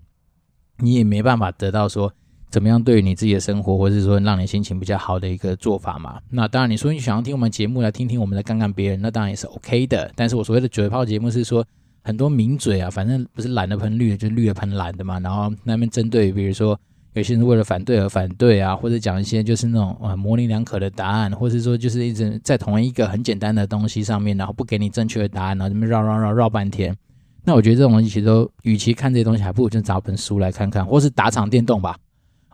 [0.76, 2.12] 你也没办法得到说
[2.50, 6.20] 怎么样对你自己的生活，或者是说让你心情比较好的一个做法嘛。
[6.28, 10.12] 那当然，你说你想要听我们节目来听听我们的干干别人，那当然也是 OK 的。
[10.14, 11.66] 但是我所谓的嘴炮节目是说，
[12.06, 16.78] 很多名嘴啊，反正不是蓝的喷绿的，就绿的喷蓝的嘛，然后那边针对，比如说。
[17.14, 26.94] 有些人为了反对而反对啊，或者讲一些就是那种啊模棱两可的答案，或者说就是一直在同一个很简单的东西上面，然后不给你正确的答案，然后这么绕绕绕绕半天。
[27.42, 31.96] 那我觉得这种东西其实都，与其看这些东西，还不如就找本书来看看，或是打场电动吧。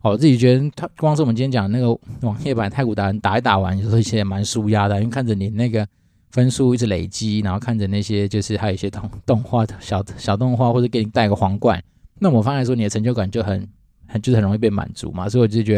[0.03, 5.85] 哦，我自己觉得他光是我们今天讲的那个网页版太古达人打一打完，有时候其实也蛮舒压的，因为看着你那个
[6.33, 11.81] 分数一直累积，然后看着那些就是还有一些动动画的小小动画，或者给你戴个皇冠，
[12.18, 13.68] 那我发现说你的成就感就很。
[14.21, 15.77] 就是很容易被满足嘛，所以我就觉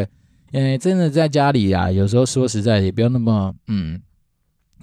[0.50, 4.02] 得，诶，真的在家里啊，有时候说实在也不要那么，嗯，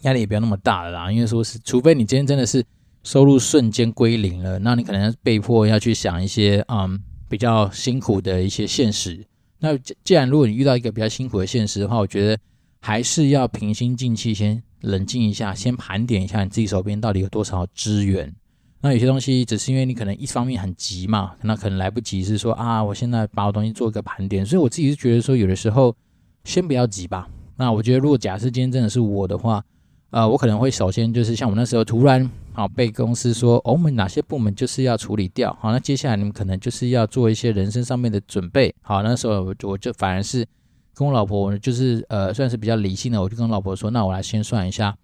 [0.03, 1.11] 压力也不要那么大了啦。
[1.11, 2.63] 因为说是，除非你今天真的是
[3.03, 9.21] 收入瞬间归零了，那你可能被迫要去想一些，嗯，比较辛苦的一些现实。
[9.59, 12.39] 那既然如果你遇到一个比较辛苦的现实的话，我觉得
[12.79, 18.33] 还是要平心静气，先冷静一下，先盘点一下你自己手边到底有多少资源。
[18.81, 25.95] 那有些东西只是因为你可能一方面很急嘛，那可能来不及是说啊，我现在把我东西做一个盘点，所以我自己是觉得说有的时候
[26.43, 27.29] 先不要急吧。
[27.57, 29.63] 那我觉得如果假设今天真的是我的话，
[30.09, 38.73] 呃，我可能会首先就是像我那时候突然啊被公司说，哦，我们哪些部门就是要处理掉，好，那接下来你们可能就是要做一些人生上面的准备。
[38.81, 40.43] 好，那时候我就我就反而是
[40.93, 44.95] 跟我老婆就是呃算是比较理性的，我就跟老婆说，那我来先算一下。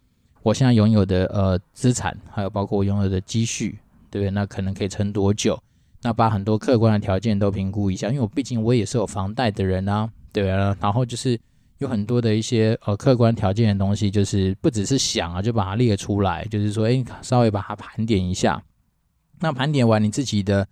[0.43, 4.31] 我现在拥有的呃资产，还有包括我拥有的积蓄，对不对？
[4.31, 5.59] 那可能可以撑多久？
[6.03, 10.77] 那把很多客观的条件都评估一下，因为我毕竟我也是有房贷的人啊，对啊。
[10.79, 11.37] 然后就是
[11.79, 18.61] 有很多的一些呃客观条件的东西，就是不只是想啊，就把它列出来，就是说，哎，稍微把它盘点一下。
[19.39, 20.65] 那盘点完你自己的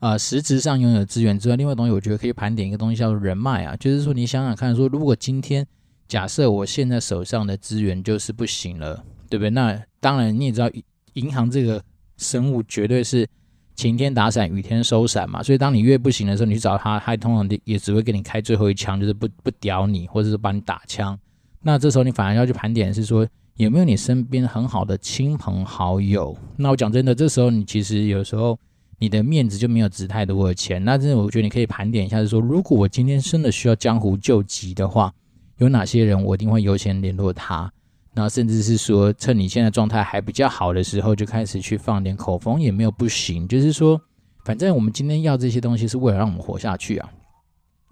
[0.00, 5.66] 呃实质上拥有资源之外，另外东西我觉得可以盘点一个东西叫做人脉啊，就是说你想想看，说如果今天
[6.06, 9.50] 假设我现在手上的资源就是不行了，对不对？
[9.50, 10.70] 那当然你也知道，
[11.14, 11.82] 银行这个
[12.16, 13.28] 生物绝对是
[13.74, 15.42] 晴天打伞，雨天收伞嘛。
[15.42, 21.18] 所以当你越不行的时候，你去找他，他通常也只会给你开最后一枪，就是不不屌你，或者是帮你打枪。
[21.60, 26.36] 那这时候你反而要去盘点，是说有没有你身边很好的亲朋好友？
[26.56, 28.58] 那我讲真的，这时候你其实有时候
[28.98, 30.84] 你的面子就没有值太多的钱。
[30.84, 35.12] 那真的，我觉得你可以盘点一下，是说如果我今天真的需要江湖救急的话。
[35.58, 37.68] 有哪些人我一定会优先联络他？
[38.14, 43.48] 那甚至是说趁你现在状态还比较好的时候，就开始去放点口风也没有不行。
[43.48, 44.00] 就是说，
[44.44, 47.10] 反正我们今天要这些东西是为了让我们活下去啊。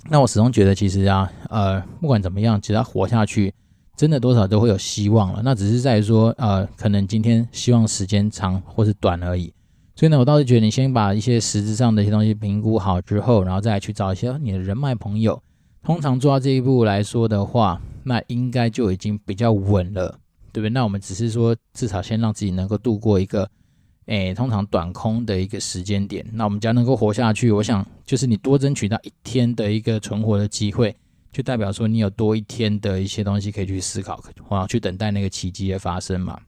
[0.09, 3.53] 那我始终觉得，其实啊，呃，不管怎么样，只要活下去，
[3.97, 5.40] 真的多少都会有希望了。
[5.42, 9.53] 那只是在于说，呃，可能今天希望时间长或是短而已。
[9.97, 15.43] 所以呢，我倒是觉得你先把一些实质上的一些东西评估好之后，然后再去找一些你的人脉朋友。
[15.83, 20.19] 通常做到这一步来说的话，那应该就已经比较稳了，
[20.53, 20.71] 对不对？
[20.71, 23.49] 那我们只是说，至少先让自己能够度过一个。
[24.05, 30.95] 诶，通常短空的一个时间点，那我们只要能够活下去，我想就是你多争取到一天的一个存活的机会，
[31.33, 36.39] 就代表说你有多一天的一些东西可以去思考，或去等待那个奇迹的发生嘛。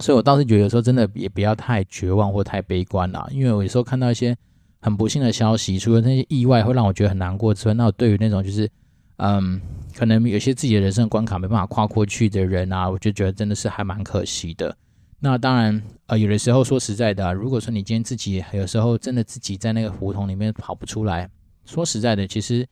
[0.00, 4.36] 所以我倒是觉得说，真的也不要太绝望或太悲观啦，因为我有时候看到一些
[4.80, 8.70] 很不幸的消息，除了那些意外会让我觉得很难过之外，那我对于那种就是
[9.16, 9.60] 嗯，
[9.96, 14.76] 可能有些自己的人生关卡没办法跨过去的人啊，我就觉得真的是还蛮可惜的。
[15.20, 21.28] 那当然，呃，有的时候说实在的啊，如果说你今天自己有时候真的自己在那个胡同里面跑不出来，
[21.64, 22.64] 说实在的，其实，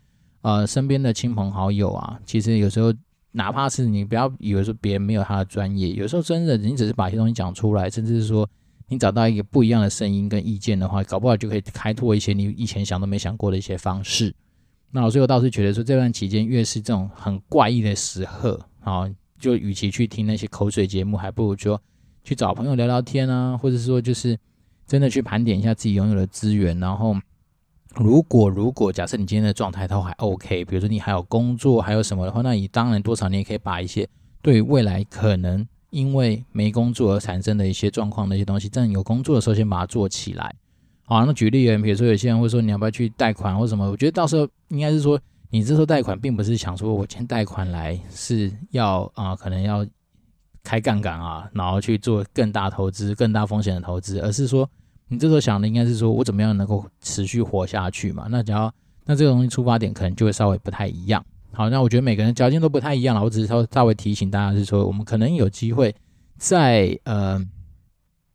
[0.43, 2.95] 呃，身边的亲朋好友啊，其实有时候
[3.37, 8.49] 哪怕是你不要以为说别人没有他的专业，有时候真的你只是把一些东西讲出来，甚至是说
[8.89, 14.35] 你找到一个不一样的声音跟意见的话，搞不好就可以开拓一些你以前想都没想过的一些方式。
[14.91, 21.81] 那我最后倒是觉得说，这段期间越是这种很怪异的时刻啊，就与其去听那些口水节目，还不如说。
[22.25, 24.37] 去找朋友聊聊天啊，或者说就是
[24.85, 27.15] 真的去盘点一下自己拥有的资源，然后
[27.99, 34.09] 如果如果假设你今天的状态都还 OK，比如说你还有工作，还有什么的话，那你当然多少你也可以把一些
[34.43, 40.55] 对未来可能因为没工作而产生的一些状况的一些东西，在你有工作的时候先把它做起来。
[41.05, 45.19] 好，那举例而言，比如说有些人会说你要不要去贷款或什么，我觉得到时候应该是说
[45.51, 49.87] 你这时候贷款并不是想说我先贷款来是要啊、可能要。
[50.69, 54.69] 开杠杆啊，然后去做更大投资、更大风险的投资，而是说
[55.09, 58.27] 你这时候想的应该是说我怎么样能够持续活下去嘛？
[58.29, 58.73] 那只要
[59.05, 61.25] 那这个东西出发点可能就会稍微不太一样。
[61.53, 65.95] 好，那我觉得每个人条件都不太一样了，我只是稍稍微提醒大家是说，我们可能有机会
[66.37, 67.41] 在呃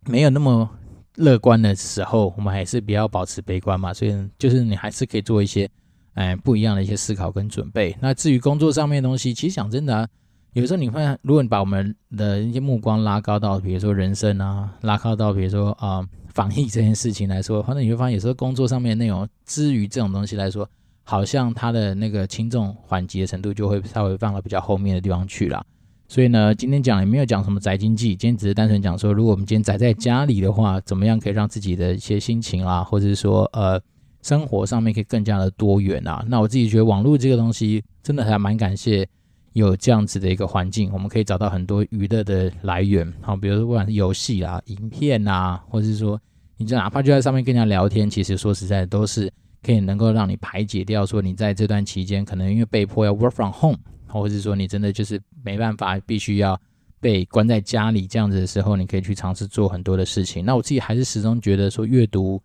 [0.06, 0.70] 没有那么
[1.16, 3.94] 乐观的时候，我们还是不要保持悲观嘛。
[3.94, 5.70] 所以就是你还是可以做一些
[6.14, 7.96] 哎、不一样的一些思考跟准备。
[8.02, 10.10] 那至于工作上面的东西，其实讲真的。
[10.54, 20.68] 有时候你会，如果你把我们的一些目光拉高到，比如说人生啊，拉高到比如说啊、防疫这件事情来说，反正你会发现，有时候工作上面内容，至于这种东西来说，
[21.04, 25.66] 好像它的那个轻重缓急的程度就会稍微放到比较后面的地方去了。
[26.08, 33.82] 所以呢，今天讲也没有讲什么宅经济，今天只是单纯讲说，如果我们今天宅在家里的话，怎么样可以让自己的一些心情啊，或者是说呃
[34.22, 36.24] 生活上面可以更加的多元啊。
[36.28, 39.08] 那我自己觉得网络这个东西真的还蛮感谢。
[39.54, 46.20] 有这样子的一个环境，我们可以找到很多娱乐的来源，好，比如说不管是游戏啊、影片啊，或者是说，
[46.58, 56.60] 你就哪怕就在上面跟人家聊天，其实说实在，都是可以能够让你排解掉说你在这段期间可能因为被迫要 work from home，或者是说你真的就是没办法，必须要
[57.00, 60.46] 被关在家里这样子的时候，你可以去尝试做很多的事情。
[60.46, 62.42] 那我自己还是始终觉得说阅读。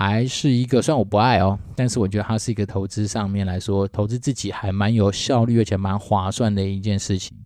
[0.00, 7.36] 还是一个，虽然我不爱哦，但是我觉得它是一个投资上面来说，投资自己还蛮有效率，而且蛮划算的一件事情。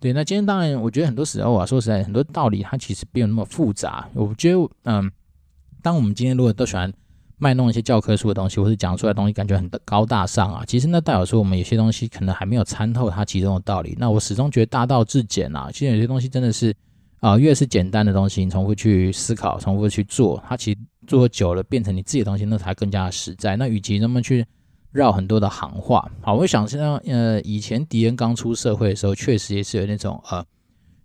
[0.00, 4.08] 对，那今天当然，我觉得很多时候啊，说实在，很多道理它其实没有那么复杂。
[4.14, 5.12] 我觉得，嗯，
[5.82, 6.90] 当我们今天如果都喜欢
[7.36, 13.94] 卖弄一些教科书的东西，或是讲出来的东西感觉很高大上啊，其实那代表说我们有些东西可能还没有参透它其中的道理。
[14.00, 16.74] 那我始终觉得大道至简啊，其实有些东西真的是
[17.20, 20.78] 啊，越是简单的东西，你重复去思考，重复去做，它其实。
[21.06, 23.56] 做久了变成你自己的东西，那才更加实在。
[23.56, 24.46] 那与其那么去
[24.92, 30.44] 绕很多的行话，好，我想像呃，以前迪恩刚出社会的时候，确实也是有那种呃，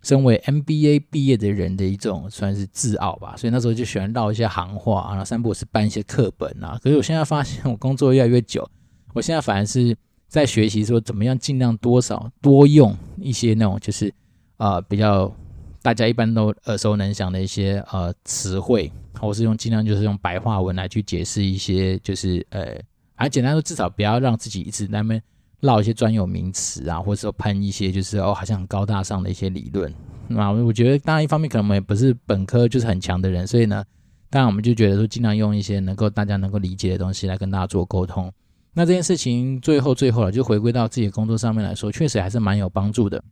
[0.02, 3.34] 身为 MBA 毕业的人的一种算是自傲吧。
[3.36, 6.78] 所以那时候就喜欢绕一些行话啊，然后三不五时搬一些课本啊。
[6.82, 8.68] 可是我现在发现，我工作越来越久，
[9.14, 9.96] 我现在反而是
[10.28, 14.12] 在学习说怎么样尽量多少多用一些那种就是
[14.58, 15.34] 啊、比较。
[15.80, 22.80] 大家一般都耳熟能详的一些呃词汇，或是用尽量就是用白话文来去解释一些，就是呃，
[23.14, 25.22] 还简单说，至少不要让自己一直在那边
[25.60, 29.92] 唠一些专有名词啊，或者说喷一些就是哦好像很高大上的一些理论。
[30.26, 33.84] 那我觉得，当然一方面可能我们也不是本科就是很强的人，所以呢，
[34.28, 38.30] 当然我们就觉得说尽量用一些能够大家能够理解的东西来跟大家做沟通。
[38.74, 43.22] 那这件事情最后最后了，就回归到自己的工作上面来说，确实还是蛮有帮助的，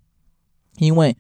[0.79, 1.17] 因为。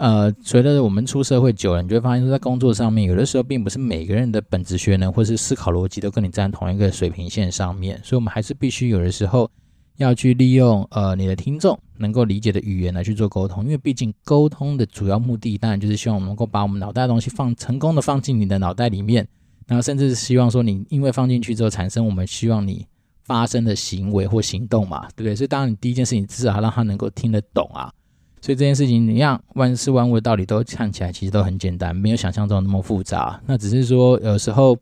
[0.00, 9.50] 呃，随着我们出社会久了，你就会发现说，在工作上面，有的时候并不是每个人的本质学能或是思考逻辑都跟你站同一个水平线上面，所以我们还是必须有的时候
[9.98, 19.28] 要去利用呃你的听众能够理解的语言来去做沟通，因为毕竟沟通的主要目的当然就是希望我们能够把我们脑袋的东西放成功的放进你的脑袋里面，
[19.66, 22.86] 然后甚至是希望说你因为放进去之后产生我们希望你
[23.24, 25.36] 发生的行为或行动嘛，对不对？
[25.36, 27.92] 所以当然你第一件事情至少让他能够听得懂啊。
[28.40, 33.40] 所以这件事情，你让万事万物的道理都看起来其实都很简单，没有想象中那么复杂。
[33.46, 34.76] 那只是说有时候。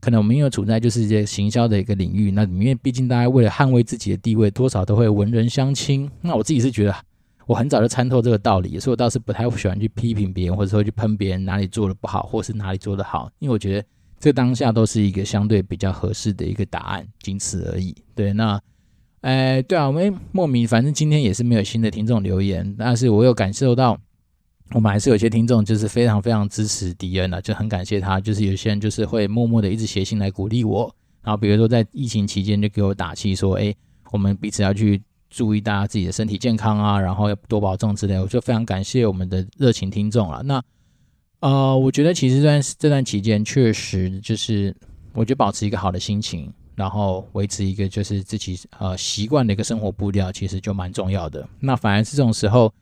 [0.00, 6.10] 可能我们因为处在就是一些行销的一个领域，那里面毕竟大家为了捍卫自己的地位，多少都会文人相轻。
[6.20, 6.94] 那我自己是觉得，
[7.46, 13.88] 我很早就参透这个道理，所以我倒是不太喜欢去批评别人，或者说去喷别人哪里做的不好，或是哪里做的好，因为我觉得
[14.20, 17.96] 这当下都是一个相对比较合适的一个答案，仅此而已。
[18.14, 18.60] 对，那，
[19.24, 23.98] 哎，对啊，我们莫名，反正今天也是没有新的听众留言，但是我有感受到。
[24.72, 28.20] 我们还是有些听众，就是非常非常支持迪恩的，就很感谢他。
[28.20, 33.74] 就是有些人就是会默默的一直写信来鼓励我，然后比如说在疫情期间就给我打气，说：“哎，
[34.10, 35.00] 我们彼此要去
[35.30, 40.42] 注意大家自己的身体健康啊，然后要多保重之类。”我就非常感谢我们的热情听众了。
[40.42, 40.62] 那
[41.40, 44.74] 呃，我觉得其实这段这段期间确实就是，
[45.12, 51.46] 我觉得保持一个好的心情，然后维持一个就是自己呃习惯的一个生活步调，其实就蛮重要的。
[51.60, 52.72] 那反而是这种时候，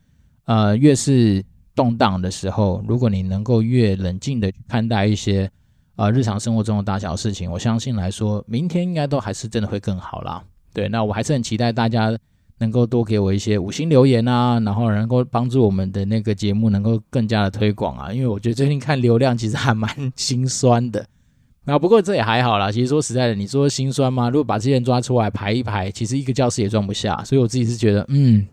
[0.45, 1.43] 呃，越是
[1.75, 5.49] 动荡的时候，如果你能够越冷静的看待一些
[5.95, 10.43] 呃日常生活中的大小事情，我相信来说，明天应该都还是真的会更好啦。
[10.73, 12.17] 对，那我还是很期待大家
[12.57, 18.11] 能够多给我一些五星留言啊，然后能够帮助我们的那个节目能够更加的推广啊。
[18.11, 21.05] 因为我觉得最近看流量其实还蛮 心酸的。
[21.65, 22.71] 那不过这也还好啦。
[22.71, 24.29] 其实说实在的，你说心酸吗？
[24.29, 27.23] 如果把这些人抓出来排一排，其实一个教室也装不下。
[27.23, 28.47] 所以我自己是觉得，嗯，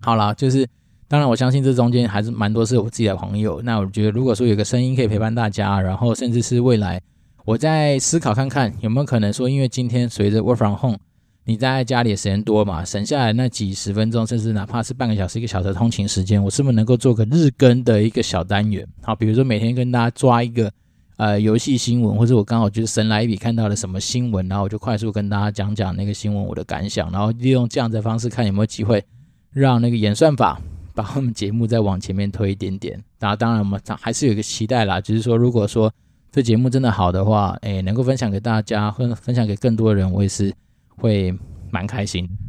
[0.00, 0.66] 好啦，就是。
[1.06, 3.60] 当然，我相信这中间还是蛮多是我自己的朋友。
[3.62, 7.00] 那我觉得，如果说有个声音可以陪伴大家，然后甚至是未来，
[7.44, 10.98] 我在思考看看有没有可能说，因为今天随着 work from home，
[11.44, 18.84] 你在家里的时间多嘛，省下来那几十分钟，甚至哪怕是半个小时、一个小时的通勤时间，我是不是能够做个日更的一个小单元？
[19.02, 20.72] 好，比如说每天跟大家抓一个
[21.16, 29.04] 呃游戏新闻，或者我刚好就是神来一笔看到了什么新闻，然后我就快速跟大家讲讲那个新闻我的感想，然后利用这样的方式看有没有机会
[29.50, 30.60] 让那个演算法。
[30.96, 35.92] 把我们节目再往前面推一点点，那当然我们还是有一个期待啦，就是说如果说
[36.30, 40.54] 这节目真的好的话，诶，能够分享给大家，分分享给更多人，我也是
[40.98, 41.36] 会
[41.72, 42.43] 蛮开心的。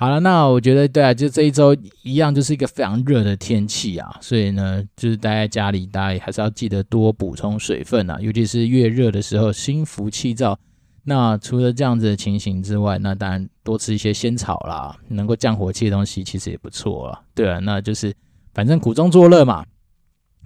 [0.00, 10.58] 好了，那我觉得对啊，就这一周一样，就是一个非常热的天气啊，所以呢，就是待在家里，大家还是要记得多补充水分啊，尤其是越热的时候，心浮气躁。
[11.04, 17.20] 那除了这样子的情形之外，那当然多吃一些仙草啦，能够降火气的东西其实也不错啊。
[17.34, 18.10] 对啊，那就是
[18.54, 19.66] 反正苦中作乐嘛，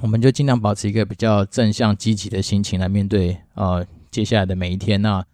[0.01, 5.01] 我们就尽量保持一个比较正向积极的心情来面对呃接下来的每一天。
[5.01, 5.25] 那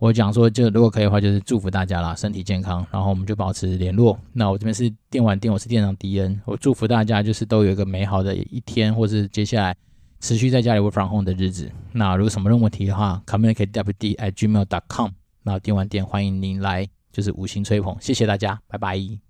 [0.00, 4.18] 我讲说，就如果可以的话，就是祝福大家啦，身体健康，然后我们就保持联络。
[4.32, 9.76] 那我这边是电玩店，我是店长迪恩，我祝福大家就是都有一个美好的一天，或是接下来。
[10.22, 15.08] 持续在家里 work from home 的日子，那如果什么任何问题的话，communicate wd at gmail.com
[15.44, 19.29] 那电玩店欢迎您来，就是五星吹捧，谢谢大家，拜拜。